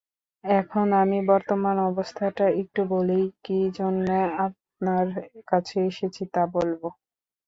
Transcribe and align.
এখন 0.43 0.87
আমি 1.01 1.19
বর্তমান 1.27 1.77
অবস্থাটা 1.89 2.45
একটু 2.61 2.81
বলেই 2.91 3.25
কি 3.43 3.59
জন্যে 3.79 4.17
আপনার 4.45 5.05
কাছে 5.47 5.77
এসেছি 5.89 6.23
তা 6.33 6.43
বলব। 6.53 6.81